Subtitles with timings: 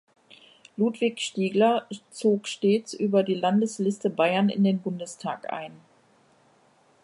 [0.77, 5.73] Ludwig Stiegler zog stets über die Landesliste Bayern in den Bundestag ein.